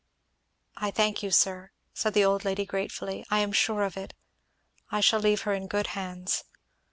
[0.77, 3.23] "I thank you, sir," said the old lady gratefully.
[3.29, 4.15] "I am sure of it.
[4.89, 6.43] I shall leave her in good hands.